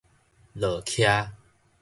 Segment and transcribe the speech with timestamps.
[0.53, 1.05] 落崎